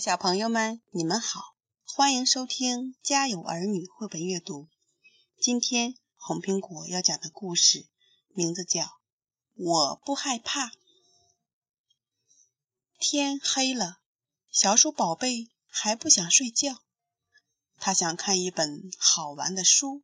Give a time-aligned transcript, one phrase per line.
[0.00, 1.54] 小朋友们，你们好，
[1.86, 4.68] 欢迎收听《家有儿女》绘本阅读。
[5.40, 7.86] 今天红苹果要讲的故事
[8.34, 8.82] 名字叫
[9.54, 10.66] 《我不害怕》。
[12.98, 14.00] 天黑了，
[14.50, 16.82] 小鼠宝贝还不想睡觉，
[17.78, 20.02] 他想看一本好玩的书，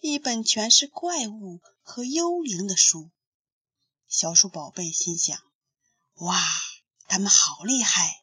[0.00, 3.10] 一本全是怪物和幽灵的书。
[4.06, 5.42] 小鼠宝贝心想：
[6.16, 6.38] 哇，
[7.06, 8.21] 他们好厉害！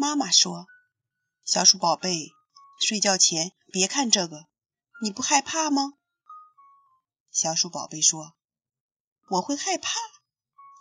[0.00, 0.68] 妈妈说
[1.44, 2.30] ：“小鼠宝贝，
[2.80, 4.46] 睡觉前别看这个，
[5.02, 5.94] 你不害怕吗？”
[7.32, 8.36] 小鼠宝贝说
[9.28, 9.90] ：“我会害怕？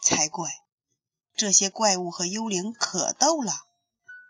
[0.03, 0.51] 才怪！
[1.35, 3.53] 这些怪物和幽灵可逗了。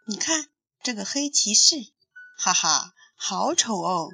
[0.06, 0.50] 你看
[0.82, 1.76] 这个黑骑士，
[2.38, 4.10] 哈哈，好丑哦！”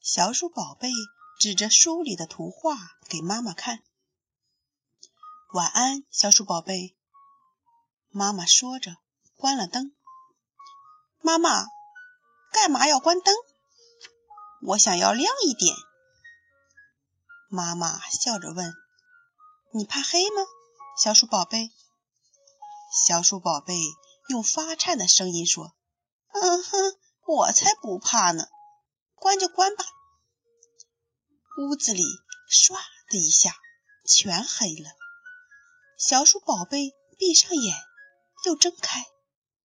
[0.00, 0.88] 小鼠宝贝
[1.40, 2.76] 指着书里的图画
[3.08, 3.82] 给妈妈看。
[5.54, 6.96] “晚安，小鼠宝贝。”
[8.10, 8.98] 妈妈说着。
[9.44, 9.92] 关了灯，
[11.20, 11.66] 妈妈，
[12.50, 13.34] 干嘛要关灯？
[14.62, 15.76] 我想要亮一点。
[17.50, 18.72] 妈妈笑着问
[19.74, 20.46] ：“你怕黑吗，
[20.96, 21.70] 小鼠宝贝？”
[23.06, 23.78] 小鼠宝贝
[24.30, 25.76] 用发颤的声音说
[26.32, 28.46] ：“嗯哼，我才不怕呢！
[29.14, 29.84] 关就关吧。”
[31.60, 32.02] 屋子里
[32.50, 32.78] 唰
[33.10, 33.54] 的一下
[34.06, 34.88] 全黑了。
[35.98, 37.76] 小鼠宝贝闭上眼，
[38.46, 39.04] 又睁开。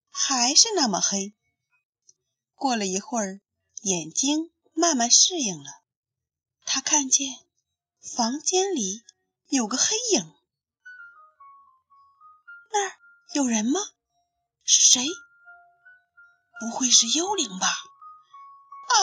[0.09, 1.33] 还是那么黑。
[2.55, 3.41] 过了一会儿，
[3.81, 5.71] 眼睛慢慢适应了。
[6.65, 7.33] 他看见
[8.01, 9.03] 房间里
[9.47, 10.35] 有个黑影。
[12.71, 12.95] 那儿
[13.33, 13.79] 有人吗？
[14.63, 15.05] 是谁？
[16.59, 17.67] 不会是幽灵吧？
[17.67, 18.93] 啊，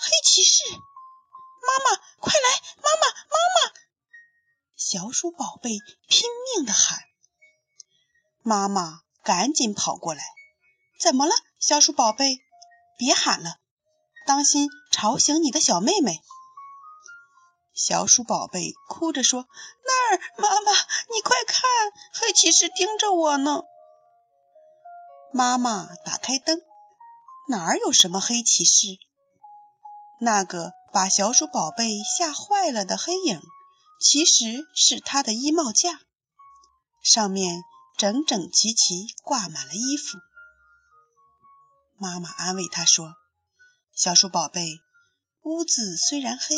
[0.00, 0.64] 黑骑士！
[0.70, 2.60] 妈妈，快来！
[2.76, 3.72] 妈妈，妈妈！
[4.76, 7.04] 小鼠宝贝拼命的喊。
[8.42, 10.22] 妈妈赶紧跑过来。
[10.98, 12.38] 怎么了，小鼠宝贝？
[12.98, 13.56] 别喊了，
[14.26, 16.22] 当心吵醒你的小妹妹。
[17.74, 19.46] 小鼠宝贝哭着说
[19.84, 21.62] ：“那儿，妈妈，你快看，
[22.14, 23.64] 黑骑士盯着我呢。”
[25.30, 26.62] 妈妈打开灯，
[27.48, 28.96] 哪儿有什么黑骑士？
[30.18, 33.42] 那个把小鼠宝贝吓坏了的黑影，
[34.00, 36.00] 其实是他的衣帽架，
[37.02, 37.62] 上面
[37.98, 40.16] 整整齐齐挂满了衣服。
[41.98, 43.16] 妈妈安慰他说
[43.94, 44.80] ：“小鼠宝贝，
[45.42, 46.54] 屋子虽然黑，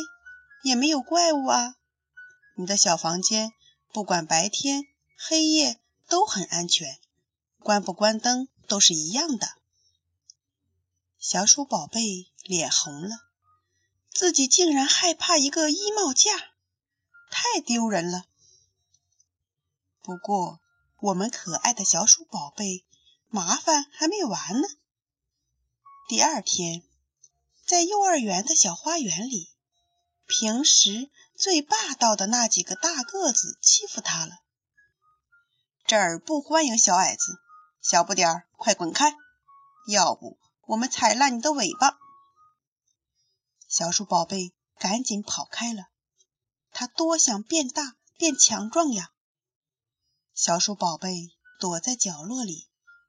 [0.64, 1.76] 也没有怪物啊。
[2.56, 3.52] 你的小房间
[3.92, 4.82] 不管白天
[5.16, 6.98] 黑夜都很安全，
[7.60, 9.48] 关不关灯都是一样的。”
[11.20, 13.10] 小鼠宝贝脸红了，
[14.12, 16.32] 自己竟然害怕一个衣帽架，
[17.30, 18.24] 太丢人了。
[20.02, 20.58] 不过，
[21.00, 22.84] 我们可爱的小鼠宝贝，
[23.28, 24.68] 麻烦还没完呢。
[26.08, 26.82] 第二天，
[27.66, 29.52] 在幼儿园的小花园里，
[30.26, 34.32] 平时最霸道的那几个大个子欺负他了。
[35.84, 37.38] 这儿不欢迎小矮子，
[37.82, 39.14] 小不点儿，快滚开！
[39.86, 40.38] 要不
[40.68, 41.98] 我们踩烂你的尾巴！
[43.68, 45.88] 小鼠宝贝赶紧跑开了。
[46.70, 49.12] 他多想变大变强壮呀！
[50.32, 52.66] 小鼠宝贝躲在角落里，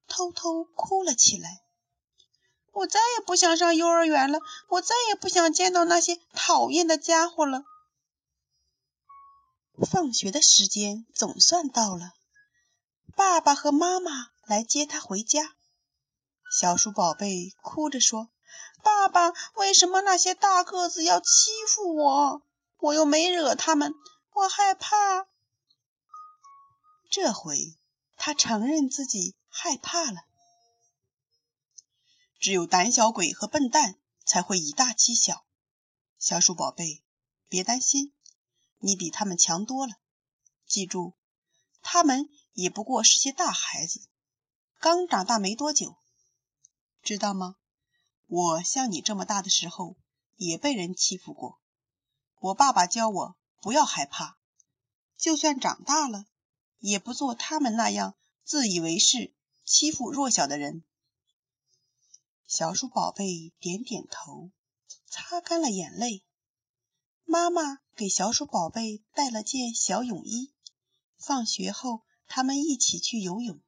[0.09, 1.61] 偷偷哭了起来。
[2.79, 7.65] 我再也不想上幼儿园了，我再也不想见到那些讨厌的家伙了。
[9.91, 12.13] 放学的时间总算到了，
[13.17, 15.57] 爸爸和妈妈来接他回家。
[16.57, 18.29] 小鼠宝贝哭着说
[18.81, 22.41] ：“爸爸，为什么那些大个子要欺负我？
[22.77, 23.93] 我又没惹他们，
[24.31, 25.27] 我害怕。”
[27.11, 27.77] 这回
[28.15, 30.28] 他承认自己害怕了。
[32.39, 35.45] 只有胆小鬼和笨蛋才会以大欺小，
[36.17, 37.03] 小鼠宝贝，
[37.49, 38.13] 别担心，
[38.77, 39.95] 你比他们强多了。
[40.65, 41.15] 记住，
[41.81, 44.07] 他们也不过是些大孩子，
[44.79, 45.97] 刚长大没多久，
[47.01, 47.57] 知道吗？
[48.27, 49.97] 我像你这么大的时候
[50.35, 51.59] 也被人欺负过，
[52.39, 54.37] 我爸爸教我不要害怕，
[55.17, 56.25] 就算长大了，
[56.77, 58.15] 也不做他们那样
[58.45, 59.35] 自以为是、
[59.65, 60.85] 欺负弱小的人。
[62.51, 64.49] 小鼠宝贝点点头，
[65.05, 66.25] 擦干了眼泪。
[67.23, 70.51] 妈妈给小鼠宝贝带了件小泳衣。
[71.15, 73.61] 放学后，他们一起去游泳。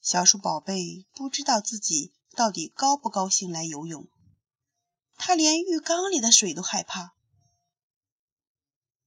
[0.00, 4.08] 小鼠宝贝不知道自己到底高不高兴来游泳，
[5.16, 7.16] 他连浴缸里的水都害怕。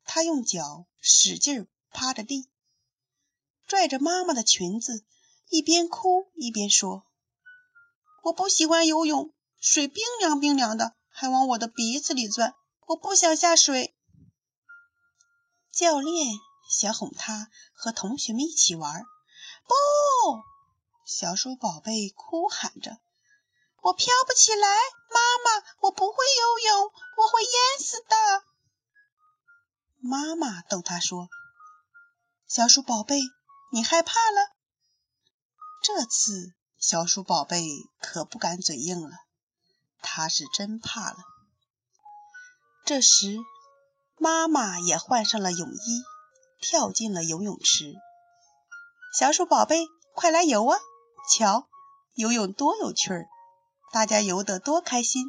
[0.03, 2.49] 他用脚使劲趴着地，
[3.65, 5.05] 拽着妈妈的裙子，
[5.47, 7.07] 一边哭一边说
[8.21, 12.55] ：“我不喜欢游泳，水冰凉冰凉的，还往我的鼻子里钻，
[12.87, 13.95] 我不想下水。”
[15.73, 16.27] 教练
[16.69, 19.03] 想哄他和同学们一起玩，
[19.65, 19.73] 不，
[21.05, 22.99] 小鼠宝贝哭喊着
[23.81, 28.45] ：“我飘不起来，妈妈，我不会游泳，我会淹死的。”
[30.03, 31.29] 妈妈逗他说
[32.47, 33.19] ：“小鼠宝贝，
[33.71, 34.51] 你害怕了？”
[35.83, 37.63] 这次小鼠宝贝
[38.01, 39.11] 可不敢嘴硬了，
[40.01, 41.17] 他是真怕了。
[42.83, 43.37] 这时，
[44.17, 46.03] 妈妈也换上了泳衣，
[46.59, 47.93] 跳进了游泳池。
[49.13, 49.85] 小鼠宝贝，
[50.15, 50.79] 快来游啊！
[51.31, 51.69] 瞧，
[52.15, 53.27] 游泳多有趣儿，
[53.93, 55.27] 大家游得多开心。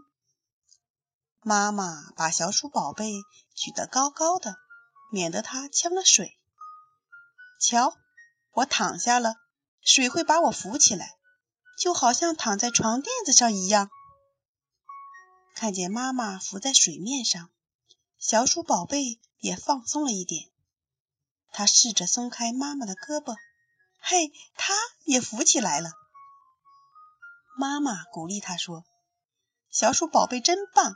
[1.42, 3.12] 妈妈把小鼠宝贝
[3.54, 4.56] 举得高高的。
[5.10, 6.38] 免得它呛了水。
[7.60, 7.94] 瞧，
[8.52, 9.34] 我躺下了，
[9.82, 11.18] 水会把我浮起来，
[11.82, 13.90] 就好像躺在床垫子上一样。
[15.56, 17.50] 看见妈妈浮在水面上，
[18.20, 20.48] 小鼠宝贝也放松了一点。
[21.50, 23.34] 它试着松开妈妈的胳膊，
[23.98, 25.90] 嘿，它也浮起来了。
[27.58, 28.84] 妈妈鼓励它说
[29.68, 30.94] ：“小鼠宝贝真棒，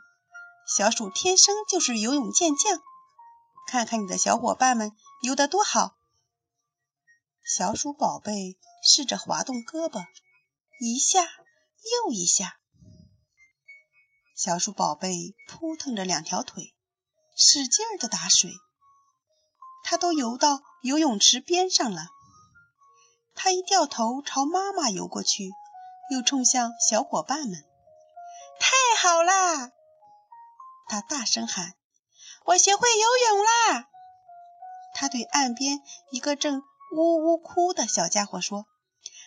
[0.69, 2.81] 小鼠天生就是游泳健将。”
[3.67, 4.93] 看看你的小伙伴们
[5.23, 5.97] 游得多好！
[7.44, 10.06] 小鼠宝贝试着滑动胳膊，
[10.78, 12.58] 一下又一下。
[14.34, 16.75] 小鼠宝贝扑腾着两条腿，
[17.34, 18.50] 使劲儿的打水。
[19.82, 22.08] 它都游到游泳池边上了。
[23.34, 25.50] 它一掉头朝妈妈游过去，
[26.11, 27.64] 又冲向小伙伴们。
[28.58, 29.70] 太好啦！
[30.88, 31.75] 它大声喊。
[32.44, 33.88] 我学会游泳啦！
[34.94, 36.62] 他对岸边一个正
[36.94, 38.67] 呜呜哭的小家伙说：“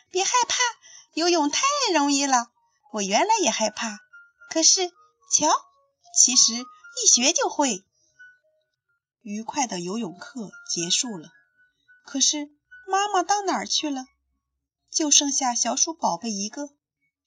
[0.09, 0.55] 别害怕，
[1.13, 1.61] 游泳太
[1.93, 2.51] 容易了。
[2.91, 3.99] 我原来也害怕，
[4.49, 4.89] 可是
[5.31, 5.47] 瞧，
[6.17, 7.83] 其实一学就会。”
[9.21, 11.29] 愉快的游泳课结束了，
[12.05, 12.51] 可是
[12.87, 14.05] 妈妈到哪儿去了？
[14.89, 16.69] 就剩下小鼠宝贝一个，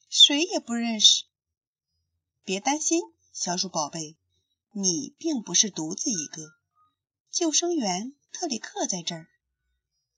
[0.08, 1.25] 谁也不认识。
[2.44, 3.00] 别担心，
[3.32, 4.17] 小鼠宝贝。
[4.75, 6.43] 你并不是独自一个，
[7.31, 9.29] 救生员特里克在这儿，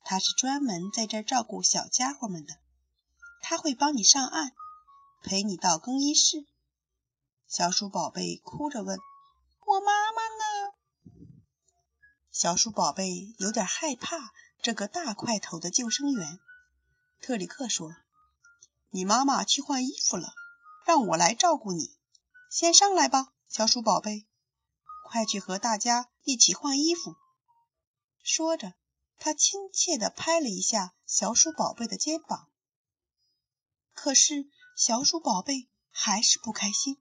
[0.04, 2.54] 他是专门在这儿照顾小家伙们的。
[3.46, 4.52] 他会帮你上岸，
[5.22, 6.46] 陪你到更衣室。
[7.46, 8.98] 小鼠宝贝哭着问
[9.66, 10.72] ：“我妈妈呢？”
[12.32, 14.32] 小鼠宝贝有点害怕
[14.62, 16.40] 这个大块头的救生员。
[17.20, 17.94] 特里克说
[18.88, 20.32] ：“你妈妈去换衣服了，
[20.86, 21.94] 让我来照顾你。
[22.50, 24.26] 先上来吧，小鼠宝贝。”
[25.04, 27.14] 快去和大家一起换衣服。
[28.22, 28.72] 说着，
[29.18, 32.48] 他亲切地拍了一下小鼠宝贝的肩膀。
[33.94, 34.46] 可是，
[34.76, 37.00] 小鼠宝贝还是不开心，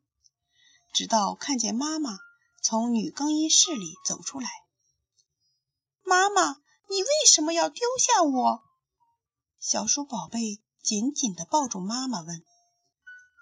[0.94, 2.18] 直到看见妈妈
[2.62, 4.50] 从女更衣室里走出来。
[6.04, 8.64] 妈妈，你为什么要丢下我？
[9.60, 12.44] 小鼠宝贝紧紧地抱住妈妈，问：“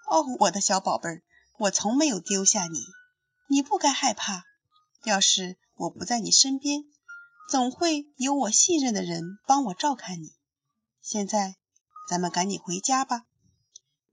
[0.09, 1.23] 哦，我的小宝贝儿，
[1.59, 2.79] 我从没有丢下你，
[3.47, 4.43] 你不该害怕。”
[5.03, 6.83] 要是我不在你身边，
[7.49, 10.35] 总会有我信任的人帮我照看你。
[11.01, 11.55] 现在，
[12.07, 13.25] 咱们赶紧回家吧。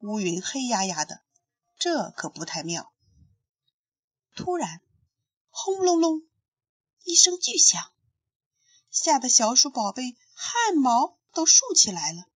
[0.00, 1.22] 乌云黑压压的，
[1.76, 2.92] 这可不太妙。
[4.36, 4.80] 突然，
[5.50, 6.22] 轰隆隆
[7.02, 7.92] 一声巨响，
[8.90, 12.26] 吓得小鼠宝贝汗毛都竖起来了。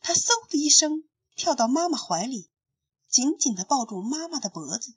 [0.00, 2.48] 他嗖的一声跳到妈妈怀里，
[3.08, 4.94] 紧紧的抱住妈妈的脖子。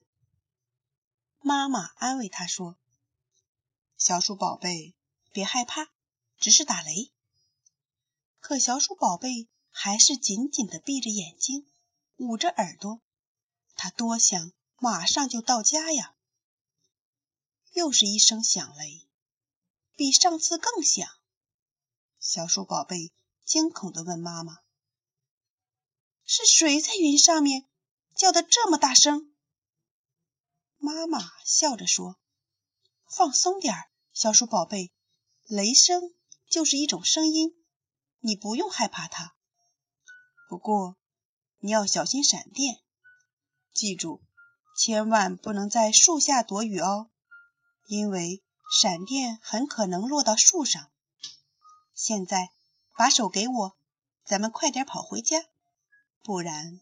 [1.40, 2.78] 妈妈安慰他说
[3.98, 4.96] ：“小鼠宝贝，
[5.32, 5.88] 别害怕，
[6.38, 7.12] 只是打雷。”
[8.40, 11.68] 可小鼠宝贝还是紧紧的闭着眼睛，
[12.16, 13.02] 捂着耳朵。
[13.76, 16.16] 他多想马上就到家呀！
[17.74, 19.06] 又是一声响雷，
[19.98, 21.06] 比上次更响。
[22.20, 23.12] 小鼠宝贝
[23.44, 24.60] 惊恐的问妈妈
[26.24, 27.68] ：“是谁在云上面
[28.16, 29.36] 叫的这么大声？”
[30.80, 32.18] 妈妈笑着说
[33.12, 34.94] ：“放松点儿，小鼠宝贝，
[35.44, 36.16] 雷声
[36.48, 37.62] 就是一种声音，
[38.20, 39.35] 你不用害怕它。
[40.48, 40.96] 不过
[41.60, 42.80] 你要小心闪电，
[43.74, 44.22] 记住，
[44.78, 47.10] 千万不能在树下躲雨哦，
[47.88, 50.92] 因为闪电很可能落到树上。
[51.94, 52.52] 现在
[52.96, 53.78] 把手给我，
[54.26, 55.38] 咱们快点跑回家，
[56.22, 56.80] 不然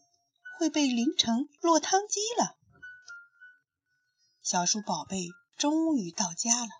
[0.58, 2.56] 会被淋成落汤鸡了。”
[4.42, 6.70] 小鼠宝贝终于到家了，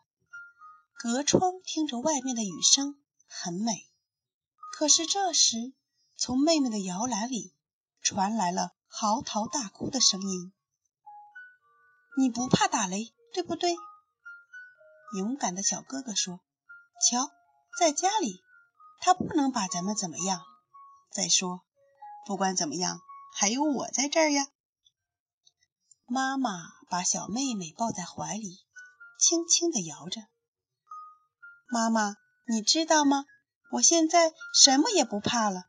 [0.98, 3.88] 隔窗听着外面的雨声，很美。
[4.76, 5.72] 可是这时，
[6.16, 7.54] 从妹妹的摇篮里
[8.00, 10.52] 传来了嚎啕大哭的声音。
[12.16, 13.74] 你不怕打雷，对不对？
[15.16, 16.40] 勇敢的小哥哥说
[17.08, 17.30] ：“瞧，
[17.78, 18.40] 在家里，
[19.00, 20.42] 他不能把咱们怎么样。
[21.10, 21.62] 再说，
[22.26, 23.00] 不管怎么样，
[23.36, 24.46] 还有我在这儿呀。”
[26.06, 26.50] 妈妈
[26.88, 28.60] 把小妹妹抱在怀里，
[29.18, 30.20] 轻轻地摇着。
[31.68, 32.16] 妈妈，
[32.46, 33.24] 你知道吗？
[33.72, 35.64] 我现在什么也不怕了。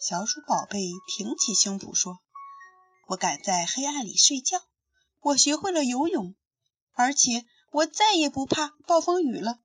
[0.00, 2.20] 小鼠宝贝挺起胸脯说
[3.08, 4.62] ：“我敢在黑暗里睡觉，
[5.20, 6.34] 我学会了游泳，
[6.94, 9.60] 而且我再也不怕暴风雨了。”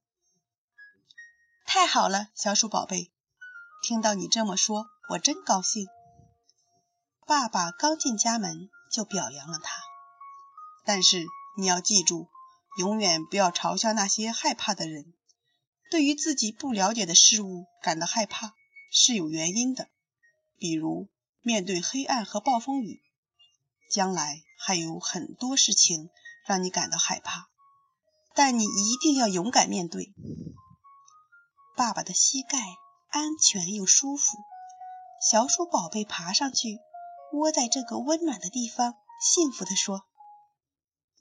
[1.65, 3.13] 太好了，小鼠宝贝，
[3.81, 5.87] 听到你这么说，我真高兴。
[7.25, 9.83] 爸爸刚进家门就表扬了他，
[10.83, 11.25] 但是
[11.57, 12.27] 你要记住，
[12.77, 15.13] 永远不要嘲笑那些害怕的人。
[15.89, 18.53] 对于自己不了解的事物感到害怕
[18.91, 19.87] 是有原因的，
[20.57, 21.09] 比如
[21.41, 23.01] 面对黑暗和暴风雨，
[23.91, 26.09] 将来还有很多事情
[26.45, 27.49] 让你感到害怕，
[28.33, 30.13] 但你一定要勇敢面对。
[31.75, 32.57] 爸爸的膝盖
[33.09, 34.37] 安全又舒服，
[35.21, 36.79] 小鼠宝贝爬上去，
[37.33, 40.05] 窝在这个温暖的地方，幸福地说：“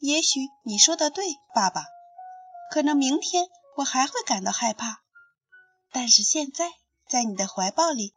[0.00, 1.24] 也许你说的对，
[1.54, 1.84] 爸爸，
[2.70, 5.02] 可能明天。”我还会感到害怕，
[5.90, 6.70] 但是现在
[7.08, 8.14] 在你的怀抱里，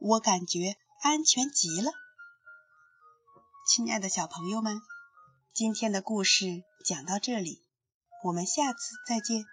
[0.00, 1.90] 我感觉安全极了。
[3.66, 4.80] 亲爱的小朋友们，
[5.52, 7.60] 今天的故事讲到这里，
[8.22, 9.44] 我们下次再见。